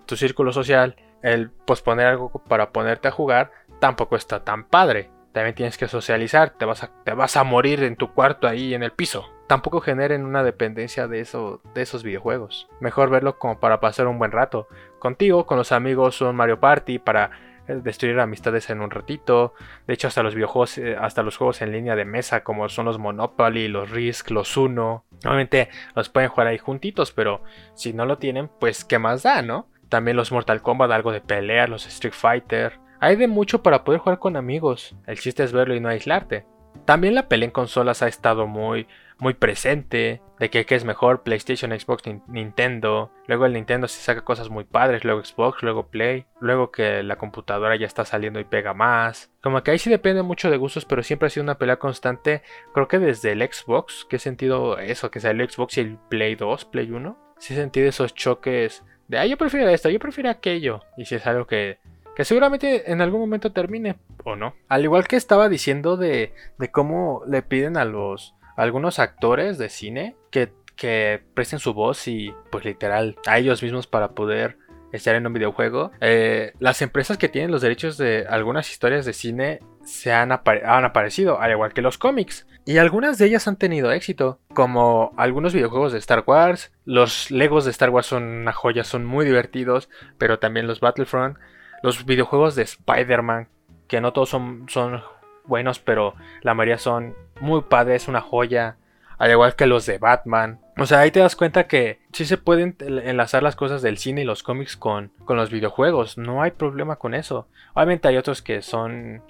[0.06, 5.10] tu círculo social, el posponer algo para ponerte a jugar, tampoco está tan padre.
[5.34, 8.72] También tienes que socializar, te vas a, te vas a morir en tu cuarto ahí
[8.72, 9.28] en el piso.
[9.48, 12.68] Tampoco generen una dependencia de, eso, de esos videojuegos.
[12.78, 14.68] Mejor verlo como para pasar un buen rato.
[15.00, 17.32] Contigo, con los amigos, un Mario Party para
[17.66, 19.54] eh, destruir amistades en un ratito.
[19.88, 22.84] De hecho, hasta los videojuegos, eh, hasta los juegos en línea de mesa, como son
[22.84, 25.04] los Monopoly, los Risk, los Uno.
[25.24, 27.42] Obviamente los pueden jugar ahí juntitos, pero
[27.74, 29.66] si no lo tienen, pues qué más da, ¿no?
[29.88, 32.83] También los Mortal Kombat, algo de pelear, los Street Fighter.
[33.04, 36.46] Hay de mucho para poder jugar con amigos, el chiste es verlo y no aislarte.
[36.86, 38.86] También la pelea en consolas ha estado muy,
[39.18, 43.10] muy presente, de que, es mejor PlayStation, Xbox, Nintendo.
[43.26, 47.16] Luego el Nintendo se saca cosas muy padres, luego Xbox, luego Play, luego que la
[47.16, 49.30] computadora ya está saliendo y pega más.
[49.42, 52.40] Como que ahí sí depende mucho de gustos, pero siempre ha sido una pelea constante.
[52.72, 55.98] Creo que desde el Xbox, que he sentido eso, que sea el Xbox y el
[56.08, 59.98] Play 2, Play 1, sí he sentido esos choques de, ah, yo prefiero esto, yo
[59.98, 60.80] prefiero aquello.
[60.96, 61.78] Y si es algo que
[62.16, 64.54] que seguramente en algún momento termine o no.
[64.68, 69.68] Al igual que estaba diciendo de, de cómo le piden a los algunos actores de
[69.68, 74.58] cine que, que presten su voz y pues literal a ellos mismos para poder
[74.96, 75.90] estar en un videojuego.
[76.00, 80.84] Eh, las empresas que tienen los derechos de algunas historias de cine se han, han,
[80.84, 82.46] aparecido, al igual que los cómics.
[82.64, 86.72] Y algunas de ellas han tenido éxito, como algunos videojuegos de Star Wars.
[86.84, 91.36] Los Legos de Star Wars son una joya, son muy divertidos, pero también los Battlefront.
[91.84, 93.46] Los videojuegos de Spider-Man,
[93.88, 95.02] que no todos son, son
[95.44, 98.78] buenos, pero la mayoría son muy padres, una joya.
[99.18, 100.60] Al igual que los de Batman.
[100.78, 104.22] O sea, ahí te das cuenta que sí se pueden enlazar las cosas del cine
[104.22, 106.16] y los cómics con, con los videojuegos.
[106.16, 107.48] No hay problema con eso.
[107.74, 109.22] Obviamente hay otros que son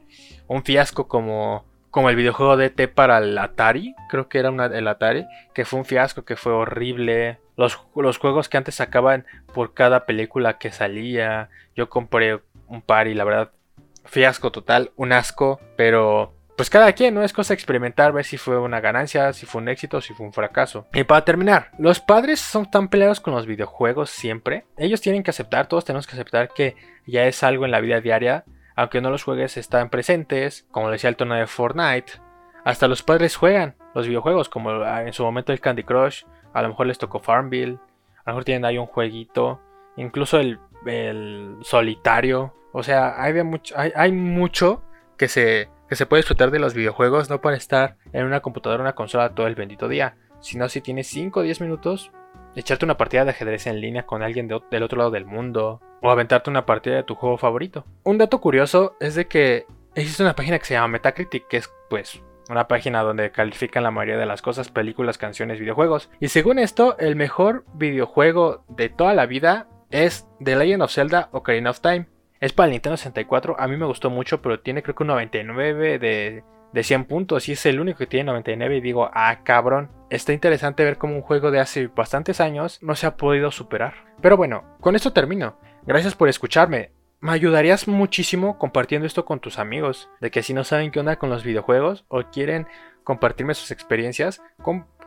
[0.47, 1.65] un fiasco como,
[1.95, 3.95] como el videojuego de T para el Atari.
[4.09, 5.29] Creo que era el Atari.
[5.55, 7.39] Que fue un fiasco, que fue horrible.
[7.57, 11.51] Los, los juegos que antes sacaban por cada película que salía.
[11.77, 13.53] Yo compré un par y la verdad
[14.07, 17.23] fiasco total, un asco, pero pues cada quien, ¿no?
[17.23, 20.33] Es cosa experimentar, ver si fue una ganancia, si fue un éxito, si fue un
[20.33, 20.89] fracaso.
[20.93, 24.65] Y para terminar, los padres son tan peleados con los videojuegos siempre.
[24.77, 26.75] Ellos tienen que aceptar, todos tenemos que aceptar que
[27.07, 28.45] ya es algo en la vida diaria.
[28.77, 30.67] Aunque no los juegues, están presentes.
[30.71, 32.15] Como decía el tono de Fortnite.
[32.65, 36.25] Hasta los padres juegan los videojuegos, como en su momento el Candy Crush.
[36.53, 37.79] A lo mejor les tocó Farmville.
[38.25, 39.61] A lo mejor tienen ahí un jueguito.
[39.97, 44.83] Incluso el, el solitario o sea, hay, mucho, hay, mucho
[45.17, 48.81] que se, que se puede disfrutar de los videojuegos, no para estar en una computadora
[48.81, 52.11] o una consola todo el bendito día, sino si tienes 5 o 10 minutos,
[52.61, 56.11] echarte una partida de ajedrez en línea con alguien del otro lado del mundo, o
[56.11, 57.85] aventarte una partida de tu juego favorito.
[58.03, 61.71] Un dato curioso es de que existe una página que se llama Metacritic, que es
[61.89, 66.11] pues una página donde califican la mayoría de las cosas, películas, canciones, videojuegos.
[66.21, 71.29] Y según esto, el mejor videojuego de toda la vida es The Legend of Zelda
[71.33, 72.07] Ocarina of Time.
[72.41, 73.57] Es para el Nintendo 64.
[73.59, 76.45] A mí me gustó mucho, pero tiene creo que un 99 de,
[76.75, 77.49] de 100 puntos.
[77.49, 78.77] Y es el único que tiene 99.
[78.77, 79.91] Y digo, ah, cabrón.
[80.11, 83.95] Está interesante ver cómo un juego de hace bastantes años no se ha podido superar.
[84.21, 85.59] Pero bueno, con esto termino.
[85.87, 86.93] Gracias por escucharme.
[87.21, 90.11] Me ayudarías muchísimo compartiendo esto con tus amigos.
[90.21, 92.67] De que si no saben qué onda con los videojuegos o quieren
[93.05, 94.43] compartirme sus experiencias,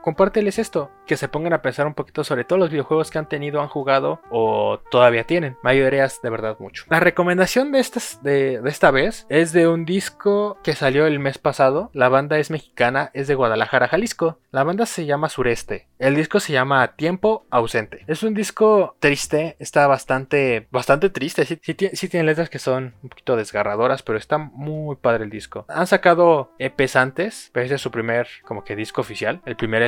[0.07, 3.27] compárteles esto, que se pongan a pensar un poquito sobre todos los videojuegos que han
[3.27, 5.57] tenido, han jugado o todavía tienen.
[5.63, 6.85] Me ayudarías de verdad mucho.
[6.87, 11.39] La recomendación de, estas, de, esta vez es de un disco que salió el mes
[11.39, 11.91] pasado.
[11.91, 14.39] La banda es mexicana, es de Guadalajara, Jalisco.
[14.49, 15.87] La banda se llama Sureste.
[15.99, 18.05] El disco se llama Tiempo Ausente.
[18.07, 21.43] Es un disco triste, está bastante, bastante triste.
[21.43, 25.65] Sí, sí, tiene letras que son un poquito desgarradoras, pero está muy padre el disco.
[25.67, 29.81] Han sacado EPs antes, pero ese es su primer como que disco oficial, el primer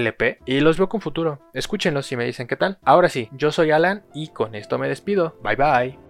[0.46, 1.40] Y los veo con futuro.
[1.54, 2.78] Escúchenlos y me dicen qué tal.
[2.84, 5.40] Ahora sí, yo soy Alan y con esto me despido.
[5.44, 6.09] Bye bye.